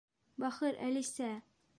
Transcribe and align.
Бахыр 0.43 0.79
Әлисә! 0.87 1.29